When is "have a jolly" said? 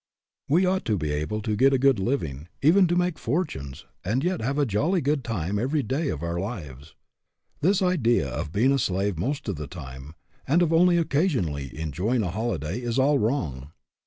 4.41-4.99